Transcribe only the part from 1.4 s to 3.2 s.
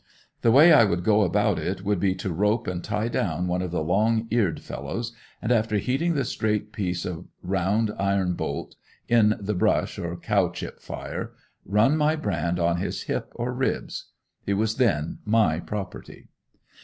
it would be to rope and tie